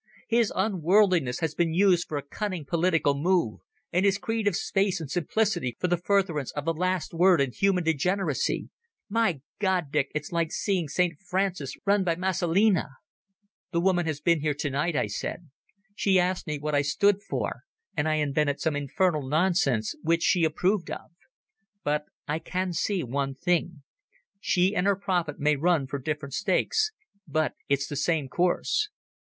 [0.27, 3.59] His unworldliness has been used for a cunning political move,
[3.93, 7.51] and his creed of space and simplicity for the furtherance of the last word in
[7.51, 8.69] human degeneracy.
[9.09, 12.95] My God, Dick, it's like seeing St Francis run by Messalina."
[13.71, 15.51] "The woman has been here tonight," I said.
[15.95, 17.61] "She asked me what I stood for,
[17.95, 21.11] and I invented some infernal nonsense which she approved of.
[21.83, 23.83] But I can see one thing.
[24.39, 26.89] She and her prophet may run for different stakes,
[27.27, 28.89] but it's the same course."